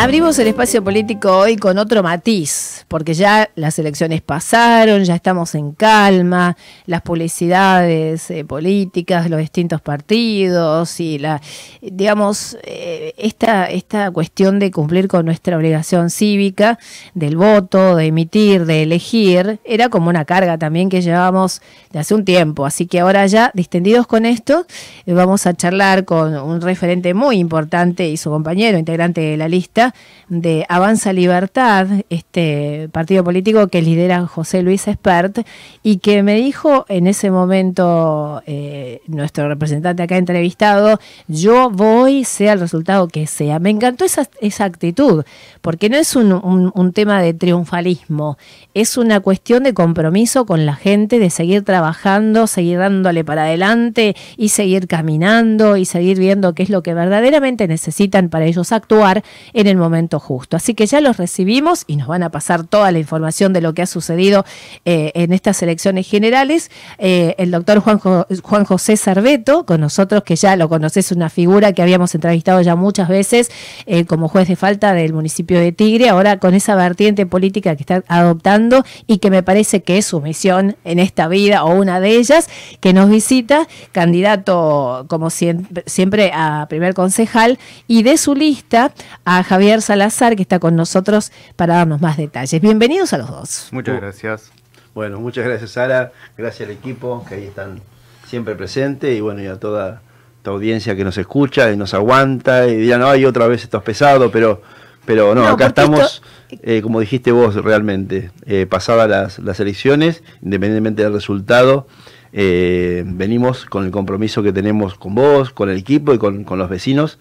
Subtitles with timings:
[0.00, 5.56] Abrimos el espacio político hoy con otro matiz, porque ya las elecciones pasaron, ya estamos
[5.56, 11.42] en calma, las publicidades eh, políticas, los distintos partidos y la,
[11.82, 16.78] digamos, eh, esta, esta cuestión de cumplir con nuestra obligación cívica,
[17.14, 22.14] del voto, de emitir, de elegir, era como una carga también que llevábamos de hace
[22.14, 22.66] un tiempo.
[22.66, 24.64] Así que ahora ya, distendidos con esto,
[25.06, 29.48] eh, vamos a charlar con un referente muy importante y su compañero, integrante de la
[29.48, 29.87] lista,
[30.28, 35.46] de Avanza Libertad, este partido político que lidera José Luis Espert,
[35.82, 42.52] y que me dijo en ese momento eh, nuestro representante acá entrevistado, yo voy, sea
[42.52, 43.58] el resultado que sea.
[43.58, 45.24] Me encantó esa, esa actitud,
[45.60, 46.32] porque no es un,
[46.74, 48.36] un tema de triunfalismo,
[48.74, 54.14] es una cuestión de compromiso con la gente, de seguir trabajando, seguir dándole para adelante
[54.36, 59.22] y seguir caminando y seguir viendo qué es lo que verdaderamente necesitan para ellos actuar
[59.52, 60.56] en el momento justo.
[60.56, 63.74] Así que ya los recibimos y nos van a pasar toda la información de lo
[63.74, 64.44] que ha sucedido
[64.84, 66.70] eh, en estas elecciones generales.
[66.98, 71.82] Eh, el doctor Juan, José Cerveto, con nosotros, que ya lo conoces, una figura que
[71.82, 73.50] habíamos entrevistado ya muchas veces
[73.86, 77.82] eh, como juez de falta del municipio de Tigre, ahora con esa vertiente política que
[77.82, 82.00] está adoptando y que me parece que es su misión en esta vida o una
[82.00, 82.48] de ellas,
[82.80, 88.92] que nos visita, candidato como siempre a primer concejal, y de su lista
[89.24, 92.58] a Javier Javier Salazar, que está con nosotros para darnos más detalles.
[92.58, 93.68] Bienvenidos a los dos.
[93.70, 94.50] Muchas gracias.
[94.94, 97.82] Bueno, muchas gracias Sara, gracias al equipo que ahí están
[98.26, 100.00] siempre presentes y bueno, y a toda
[100.38, 103.82] esta audiencia que nos escucha y nos aguanta y dirán, ay, otra vez esto es
[103.82, 104.62] pesado, pero,
[105.04, 106.22] pero no, acá estamos,
[106.62, 111.86] eh, como dijiste vos realmente, eh, pasadas las, elecciones, independientemente del resultado,
[112.32, 116.58] eh, venimos con el compromiso que tenemos con vos, con el equipo y con, con
[116.58, 117.18] los vecinos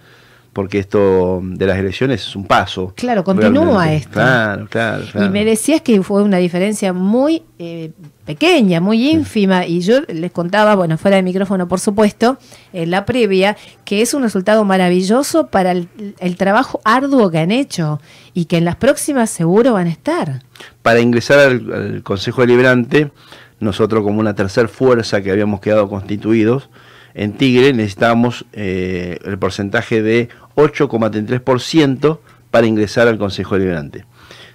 [0.58, 2.92] porque esto de las elecciones es un paso.
[2.96, 4.14] Claro, continúa esto.
[4.14, 7.92] Claro, claro, Y me decías que fue una diferencia muy eh,
[8.26, 12.40] pequeña, muy ínfima, y yo les contaba, bueno, fuera de micrófono, por supuesto,
[12.74, 18.02] en la previa, que es un resultado maravilloso para el, trabajo arduo que han hecho
[18.34, 20.42] y que en las próximas seguro van a estar.
[20.82, 23.12] Para ingresar al, Consejo Deliberante,
[23.60, 26.72] nosotros como una tercera fuerza que habíamos quedado constituidos,
[27.18, 32.20] en Tigre necesitábamos eh, el porcentaje de 8,33%
[32.52, 34.06] para ingresar al Consejo Deliberante.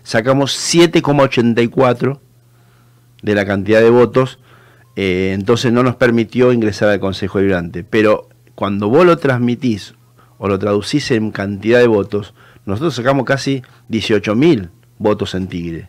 [0.04, 2.20] Sacamos 7,84%
[3.22, 4.38] de la cantidad de votos,
[4.94, 7.82] eh, entonces no nos permitió ingresar al Consejo Deliberante.
[7.82, 9.96] Pero cuando vos lo transmitís
[10.38, 12.32] o lo traducís en cantidad de votos,
[12.64, 15.88] nosotros sacamos casi 18.000 votos en Tigre,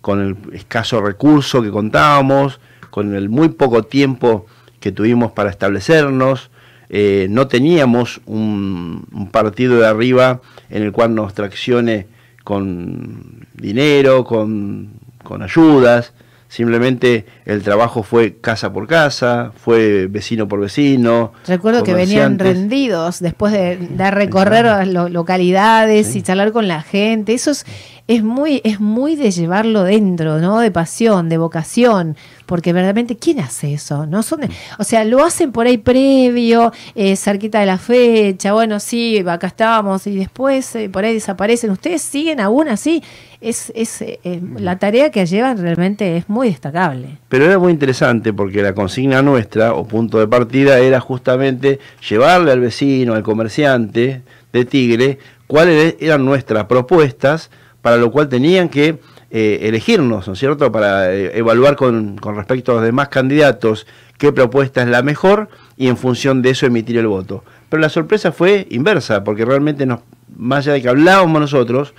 [0.00, 4.46] con el escaso recurso que contábamos, con el muy poco tiempo
[4.80, 6.50] que tuvimos para establecernos.
[6.88, 12.08] Eh, no teníamos un, partido de arriba en el cual nos traccione
[12.42, 14.90] con dinero, con,
[15.22, 16.12] con ayudas.
[16.48, 21.32] Simplemente el trabajo fue casa por casa, fue vecino por vecino.
[21.46, 27.34] Recuerdo que venían rendidos después de, de recorrer las localidades y charlar con la gente.
[27.34, 27.64] Eso es,
[28.10, 30.58] es muy, es muy de llevarlo dentro, ¿no?
[30.58, 34.04] De pasión, de vocación, porque verdaderamente, ¿quién hace eso?
[34.04, 34.24] ¿No?
[34.24, 34.40] Son
[34.80, 39.46] o sea, lo hacen por ahí previo, eh, cerquita de la fecha, bueno, sí, acá
[39.46, 41.70] estábamos, y después eh, por ahí desaparecen.
[41.70, 43.00] Ustedes siguen aún así.
[43.40, 44.18] Es, es eh,
[44.58, 47.18] la tarea que llevan realmente es muy destacable.
[47.28, 51.78] Pero era muy interesante porque la consigna nuestra o punto de partida era justamente
[52.08, 54.22] llevarle al vecino, al comerciante
[54.52, 57.50] de Tigre, cuáles eran nuestras propuestas
[57.82, 58.98] para lo cual tenían que
[59.30, 63.86] eh, elegirnos, ¿no es cierto?, para eh, evaluar con, respecto a los demás candidatos
[64.18, 67.44] qué propuesta es la mejor y en función de eso emitir el voto.
[67.68, 70.00] Pero la sorpresa fue inversa, porque realmente nos,
[70.36, 71.94] más allá de que hablábamos nosotros,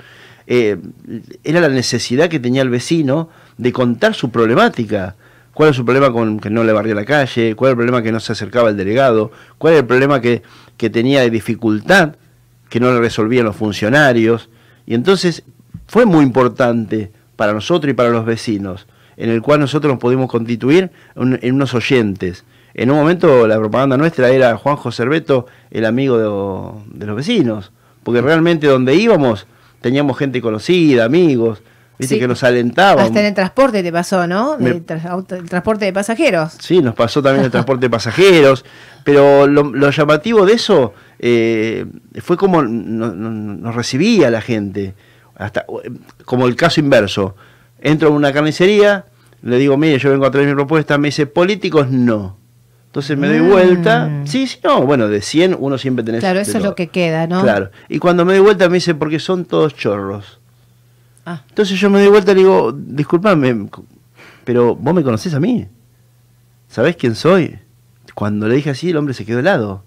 [0.45, 0.77] eh,
[1.43, 5.15] era la necesidad que tenía el vecino de contar su problemática.
[5.53, 7.55] ¿Cuál es su problema con que no le barría la calle?
[7.55, 9.31] ¿Cuál es el problema que no se acercaba el delegado?
[9.57, 10.43] ¿Cuál es el problema que,
[10.77, 12.15] que tenía de dificultad
[12.69, 14.49] que no le resolvían los funcionarios?
[14.85, 15.43] Y entonces
[15.91, 20.31] fue muy importante para nosotros y para los vecinos, en el cual nosotros nos pudimos
[20.31, 22.45] constituir en, unos oyentes.
[22.73, 27.73] En un momento la propaganda nuestra era Juanjo Cerveto, el amigo de, los vecinos,
[28.03, 29.47] porque realmente donde íbamos
[29.81, 31.61] teníamos gente conocida, amigos,
[31.99, 33.05] Viste que nos alentaban.
[33.05, 34.57] Hasta en el transporte te pasó, ¿no?
[34.59, 36.53] el, transporte de pasajeros.
[36.59, 38.63] Sí, nos pasó también el transporte de pasajeros.
[39.03, 41.85] Pero lo, llamativo de eso eh,
[42.21, 44.95] fue como nos recibía la gente
[45.41, 45.65] hasta
[46.25, 47.35] como el caso inverso.
[47.79, 49.05] Entro en una carnicería,
[49.41, 52.37] le digo, mire, yo vengo a traer mi propuesta, me dice, políticos no.
[52.87, 53.49] Entonces me doy Mm.
[53.49, 54.21] vuelta.
[54.25, 56.19] Sí, sí, no, bueno, de 100 uno siempre tenés.
[56.19, 57.41] Claro, eso es lo que queda, ¿no?
[57.41, 57.71] Claro.
[57.89, 60.39] Y cuando me doy vuelta me dice, porque son todos chorros.
[61.25, 63.67] Ah, Entonces yo me doy vuelta y le digo, disculpame,
[64.43, 65.67] pero vos me conocés a mí.
[66.67, 67.59] ¿Sabés quién soy?
[68.13, 69.83] Cuando le dije así, el hombre se quedó helado.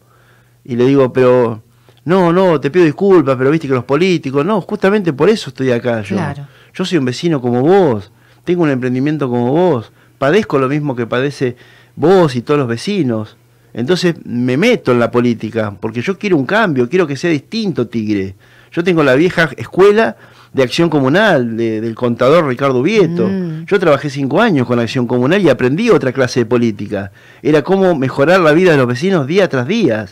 [0.64, 1.62] Y le digo, pero,
[2.04, 5.70] no, no, te pido disculpas, pero viste que los políticos, no, justamente por eso estoy
[5.70, 6.16] acá yo.
[6.16, 6.46] Claro.
[6.74, 8.10] Yo soy un vecino como vos,
[8.44, 11.56] tengo un emprendimiento como vos, padezco lo mismo que padece
[11.96, 13.36] vos y todos los vecinos.
[13.72, 17.86] Entonces me meto en la política, porque yo quiero un cambio, quiero que sea distinto
[17.88, 18.34] Tigre.
[18.70, 20.16] Yo tengo la vieja escuela
[20.52, 23.26] de acción comunal de- del contador Ricardo Vieto.
[23.28, 23.64] Mm.
[23.66, 27.10] Yo trabajé cinco años con acción comunal y aprendí otra clase de política.
[27.42, 30.06] Era cómo mejorar la vida de los vecinos día tras día.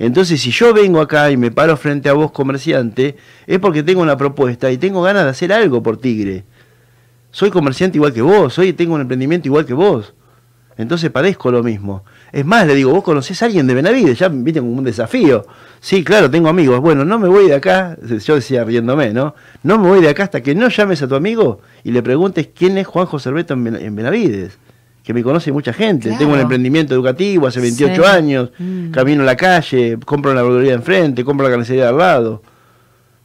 [0.00, 3.16] Entonces, si yo vengo acá y me paro frente a vos, comerciante,
[3.46, 6.44] es porque tengo una propuesta y tengo ganas de hacer algo por Tigre.
[7.30, 10.14] Soy comerciante igual que vos, soy, tengo un emprendimiento igual que vos.
[10.78, 12.02] Entonces padezco lo mismo.
[12.32, 15.44] Es más, le digo, vos conocés a alguien de Benavides, ya viste como un desafío.
[15.80, 16.80] Sí, claro, tengo amigos.
[16.80, 19.34] Bueno, no me voy de acá, yo decía riéndome, ¿no?
[19.62, 22.48] No me voy de acá hasta que no llames a tu amigo y le preguntes
[22.56, 24.56] quién es Juanjo Cerveto en Ben- en Benavides.
[25.02, 26.08] Que me conoce mucha gente.
[26.08, 26.18] Claro.
[26.18, 28.08] Tengo un emprendimiento educativo hace 28 Sí.
[28.08, 28.90] años, Mm.
[28.90, 32.42] camino a la calle, compro la verdulería de enfrente, compro la carnicería al lado.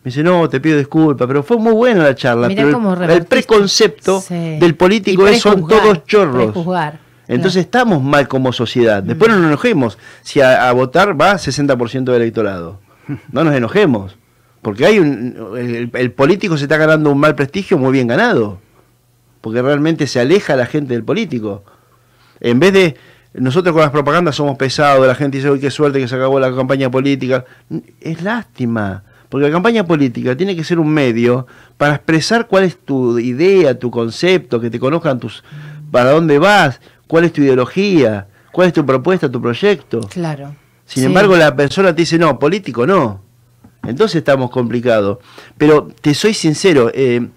[0.03, 2.47] Me dice, no, te pido disculpas, pero fue muy buena la charla.
[2.47, 4.57] Mirá pero el, preconcepto Sí.
[4.59, 6.51] del político es son todos chorros.
[6.51, 9.01] prejuzgar, Entonces estamos mal como sociedad.
[9.01, 12.79] Después no nos enojemos si a, a votar va 60% del electorado.
[13.31, 14.15] No nos enojemos.
[14.61, 18.59] Porque hay un, el, el político se está ganando un mal prestigio muy bien ganado.
[19.45, 21.63] Porque realmente se aleja la gente del político.
[22.39, 22.95] En vez de
[23.35, 26.39] nosotros con las propagandas somos pesados, la gente dice, uy, qué suerte que se acabó
[26.39, 27.45] la campaña política.
[28.01, 29.03] Es lástima.
[29.29, 31.45] Porque la campaña política tiene que ser un medio
[31.77, 35.43] para expresar cuál es tu idea, tu concepto, que te conozcan tus
[35.91, 39.99] para dónde vas, cuál es tu ideología, cuál es tu propuesta, tu proyecto.
[40.09, 40.55] claro.
[40.85, 41.05] Sin Sí.
[41.07, 43.21] embargo, la persona te dice, no, político no.
[43.83, 45.19] Entonces estamos complicados.
[45.55, 47.27] Pero te soy sincero, eh,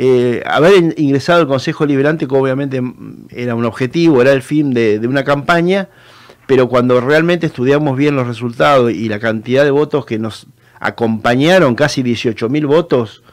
[0.00, 4.42] eh, haber in- ingresado al Consejo Liberante, que obviamente mm, era un objetivo, era el
[4.42, 5.88] fin de, una campaña,
[6.46, 10.46] pero cuando realmente estudiamos bien los resultados y la cantidad de votos que nos
[10.78, 13.24] acompañaron, casi 18 mil votos,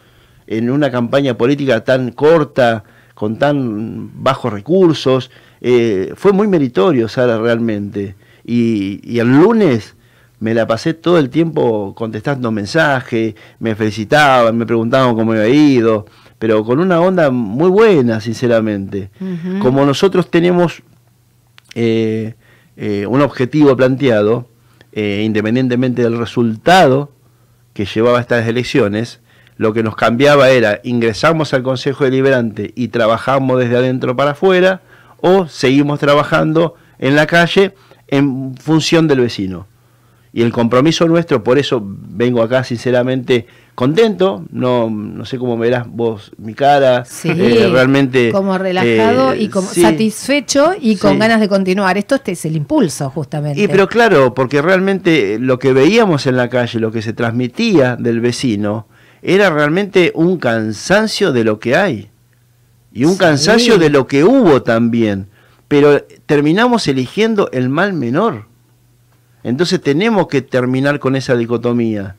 [0.48, 2.84] en una campaña política tan corta,
[3.14, 5.30] con tan bajos recursos,
[5.62, 8.16] eh, fue muy meritorio, Sara, realmente.
[8.44, 9.96] Y, el lunes
[10.40, 16.08] me la pasé todo el tiempo contestando mensajes, me felicitaban, me preguntaban cómo había ido,
[16.40, 19.10] pero con una onda muy buena, sinceramente.
[19.60, 20.84] Como nosotros tenemos
[21.76, 22.36] eh,
[22.78, 24.48] eh, un objetivo planteado,
[24.92, 27.12] eh, independientemente del resultado
[27.74, 29.22] que llevaba estas elecciones,
[29.58, 34.82] lo que nos cambiaba era ingresamos al Consejo Deliberante y trabajamos desde adentro para afuera
[35.22, 37.74] o seguimos trabajando en la calle
[38.08, 39.68] en función del vecino.
[40.34, 45.86] Y el compromiso nuestro, por eso vengo acá sinceramente contento, no, no sé cómo verás
[45.88, 48.32] vos mi cara, Sí, eh, realmente...
[48.32, 49.82] como relajado eh, y como sí.
[49.82, 51.20] satisfecho y con Sí.
[51.20, 51.98] ganas de continuar.
[51.98, 53.62] Esto este es el impulso, justamente.
[53.62, 57.98] Y pero claro, porque realmente lo que veíamos en la calle, lo que se transmitía
[57.98, 58.88] del vecino,
[59.22, 62.10] era realmente un cansancio de lo que hay.
[62.94, 65.28] Y un cansancio de lo que hubo también.
[65.68, 68.46] Pero terminamos eligiendo el mal menor.
[69.44, 72.16] Entonces tenemos que terminar con esa dicotomía.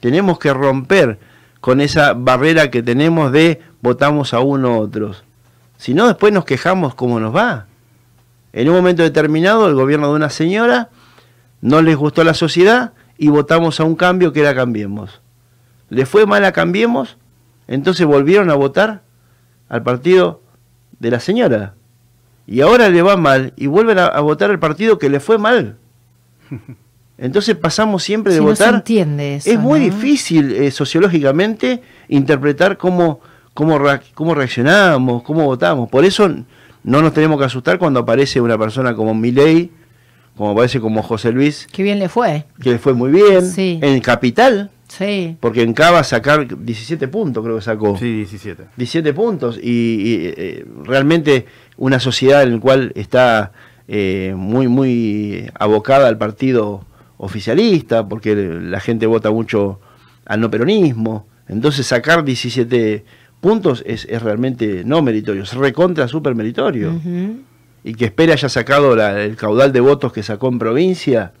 [0.00, 1.18] Tenemos que romper
[1.60, 5.24] con esa barrera que tenemos de votamos a uno u otros.
[5.76, 7.66] Si no, después nos quejamos cómo nos va.
[8.52, 10.90] En un momento determinado, el gobierno de una señora
[11.60, 15.20] no les gustó a la sociedad y votamos a un cambio que era Cambiemos.
[15.90, 17.16] Le fue mal a Cambiemos,
[17.66, 19.02] entonces volvieron a votar
[19.68, 20.42] al partido
[20.98, 21.74] de la señora.
[22.46, 25.38] Y ahora le va mal y vuelven a, a votar al partido que le fue
[25.38, 25.76] mal.
[27.18, 28.74] Entonces pasamos siempre de Si no se votar.
[28.76, 29.84] entiende eso, es muy ¿no?
[29.86, 33.20] difícil eh, sociológicamente interpretar cómo,
[33.54, 33.78] cómo,
[34.14, 35.88] cómo reaccionamos, cómo votamos.
[35.90, 36.28] Por eso
[36.84, 39.70] no nos tenemos que asustar cuando aparece una persona como Milei,
[40.36, 42.44] como aparece como José Luis, Qué bien le fue.
[42.62, 43.80] que le fue muy bien, Sí.
[43.82, 45.36] en Capital, Sí.
[45.40, 47.96] porque en Cava sacar 17 puntos creo que sacó.
[47.98, 48.62] Sí, 17.
[48.76, 51.46] 17 puntos y, y, eh, realmente
[51.76, 53.50] una sociedad en la cual está
[53.88, 56.84] eh, muy muy abocada al partido
[57.18, 59.80] oficialista porque la gente vota mucho
[60.24, 63.04] al no peronismo entonces sacar 17
[63.40, 66.92] puntos es, es realmente no meritorio es recontra super meritorio
[67.84, 71.32] y que espera haya sacado la- el caudal de votos que sacó en provincia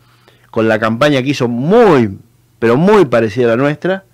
[0.50, 2.18] con la campaña que hizo muy
[2.58, 4.04] pero muy parecida a la nuestra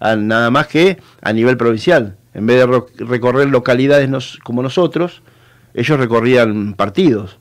[0.00, 2.16] a- nada más que a nivel provincial.
[2.34, 5.22] En vez de recorrer localidades nos- como nosotros,
[5.72, 7.38] ellos recorrían partidos.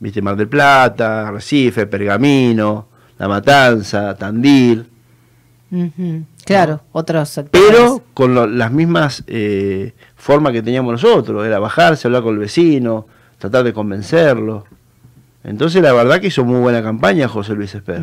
[0.00, 2.88] viste, Mar del Plata, Recife, Pergamino,
[3.22, 4.84] La Matanza, Tandil.
[6.44, 7.68] Claro, otros sectores.
[7.70, 13.06] Pero con las mismas eh, formas que teníamos nosotros, era bajarse, hablar con el vecino,
[13.38, 14.64] tratar de convencerlo.
[15.44, 18.02] Entonces la verdad que hizo muy buena campaña José Luis Esper.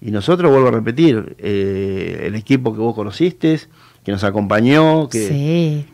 [0.00, 3.60] Y nosotros, vuelvo a repetir, eh, el equipo que vos conociste,
[4.02, 5.84] que nos acompañó, que,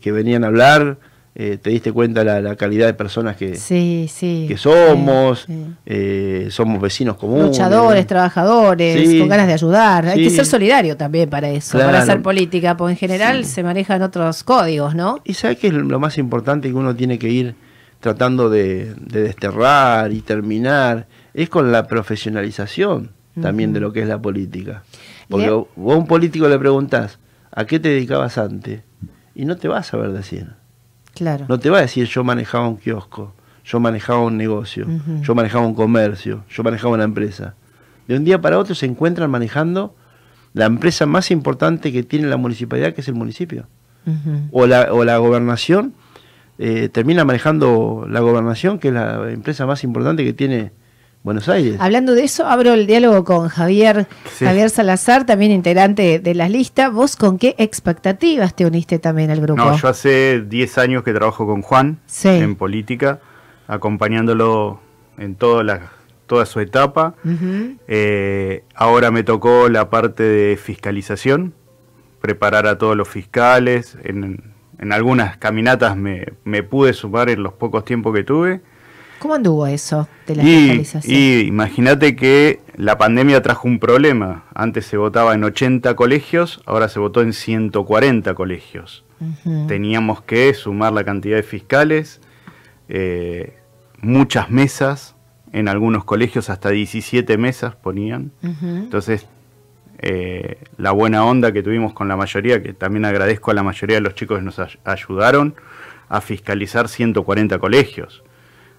[0.00, 0.98] que venían a hablar,
[1.42, 5.46] eh, te diste cuenta la, la calidad de personas que, que somos,
[5.86, 7.46] eh, somos vecinos comunes.
[7.46, 10.06] Luchadores, trabajadores, con ganas de ayudar.
[10.08, 14.02] Hay que ser solidario también para eso, para hacer política, porque en general se manejan
[14.02, 15.22] otros códigos, ¿no?
[15.24, 17.54] Y sabes que es lo más importante que uno tiene que ir
[18.00, 24.20] tratando de, desterrar y terminar, es con la profesionalización también de lo que es la
[24.20, 24.82] política.
[25.30, 27.18] Porque vos a un político le preguntás,
[27.50, 28.82] ¿a qué te dedicabas antes?
[29.34, 30.59] Y no te vas a saber decir.
[31.48, 33.32] No te va a decir yo manejaba un kiosco,
[33.64, 34.86] yo manejaba un negocio,
[35.22, 37.54] yo manejaba un comercio, yo manejaba una empresa.
[38.08, 39.94] De un día para otro se encuentran manejando
[40.52, 43.66] la empresa más importante que tiene la municipalidad, que es el municipio.
[44.50, 45.94] o, la, o la gobernación,
[46.58, 50.72] eh, termina manejando la gobernación, que es la empresa más importante que tiene
[51.22, 51.76] Buenos Aires.
[51.80, 54.06] Hablando de eso, abro el diálogo con Javier,
[54.38, 56.88] Javier Salazar, también integrante de la lista.
[56.88, 59.62] ¿Vos con qué expectativas te uniste también al grupo?
[59.62, 63.20] No, yo hace 10 años que trabajo con Juan en política,
[63.68, 64.80] acompañándolo
[65.18, 65.92] en toda, la,
[66.26, 67.14] toda su etapa.
[67.86, 71.52] Eh, ahora me tocó la parte de fiscalización,
[72.22, 73.98] preparar a todos los fiscales.
[74.04, 74.54] En,
[74.90, 78.62] algunas caminatas me, me pude sumar en los pocos tiempos que tuve
[79.20, 84.44] ¿Cómo anduvo eso de la y, Y imagínate que la pandemia trajo un problema.
[84.54, 89.04] Antes se votaba en 80 colegios, ahora se votó en 140 colegios.
[89.68, 92.22] Teníamos que sumar la cantidad de fiscales,
[92.88, 93.58] eh,
[94.00, 95.14] muchas mesas,
[95.52, 98.32] en algunos colegios hasta 17 mesas ponían.
[98.42, 99.26] Entonces,
[99.98, 103.96] eh, la buena onda que tuvimos con la mayoría, que también agradezco a la mayoría
[103.96, 105.54] de los chicos que nos ayudaron
[106.08, 108.22] a fiscalizar 140 colegios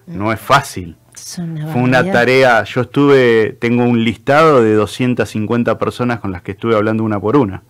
[0.06, 0.96] no es fácil.
[1.14, 6.74] Fue una tarea, yo estuve, tengo un listado de 250 personas con las que estuve
[6.74, 7.62] hablando una por una.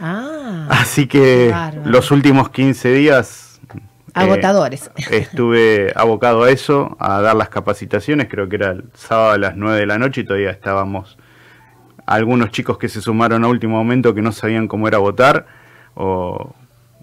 [0.00, 1.54] Ah, Así que
[1.84, 3.60] los últimos 15 días...
[3.74, 3.80] Eh,
[4.14, 4.90] Agotadores.
[5.10, 9.56] estuve abocado a eso, a dar las capacitaciones, creo que era el sábado a las
[9.56, 11.18] 9 de la noche y todavía estábamos
[12.04, 15.46] algunos chicos que se sumaron a último momento que no sabían cómo era votar
[15.94, 16.54] o,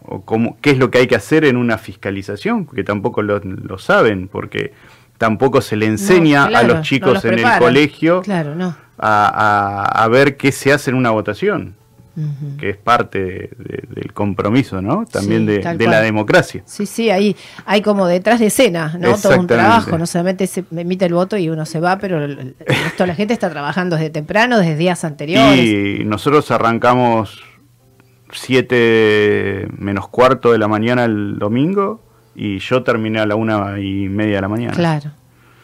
[0.10, 3.78] o cómo, qué es lo que hay que hacer en una fiscalización, que tampoco lo,
[3.78, 4.74] saben, porque
[5.18, 8.24] tampoco se le enseña a los chicos en el colegio
[8.98, 11.76] a, ver qué se hace en una votación.
[12.58, 15.06] que es parte del compromiso, ¿no?
[15.06, 16.64] También de, la democracia.
[16.66, 17.36] Sí, sí, ahí
[17.66, 19.16] hay como detrás de escena, ¿no?
[19.16, 22.28] Todo un trabajo, no solamente se emite el voto y uno se va, pero
[22.98, 25.60] toda la gente está trabajando desde temprano, desde días anteriores.
[25.60, 27.44] Y nosotros arrancamos
[28.32, 32.02] 7 menos cuarto de la mañana el domingo
[32.36, 34.74] y yo terminé a la una y media de la mañana.
[34.74, 35.12] Claro.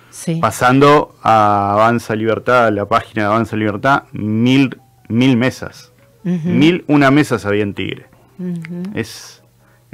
[0.10, 0.40] Sí.
[0.42, 4.78] Pasando a Avanza Libertad, la página de Avanza Libertad, mil,
[5.10, 5.92] mil mesas.
[6.24, 8.08] Mil una mesas había en Tigre.
[8.96, 9.35] Es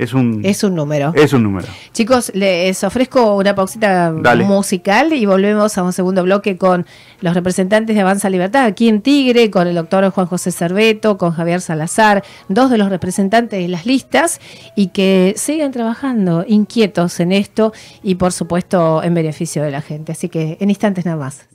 [0.02, 1.14] es un, es un número.
[1.16, 1.68] Es un número.
[1.94, 4.12] Chicos, les ofrezco una pausita
[4.44, 6.88] musical y volvemos a un segundo bloque con
[7.22, 11.34] los representantes de Avanza Libertad aquí en Tigre, con el doctor Juan José Cerveto, con
[11.34, 14.42] Javier Salazar, dos de los representantes de las listas
[14.76, 20.14] y que sigan trabajando inquietos en esto y por supuesto en beneficio de la gente.
[20.14, 21.48] Así que en instantes nada más.